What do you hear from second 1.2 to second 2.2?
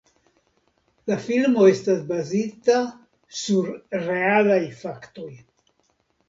filmo estas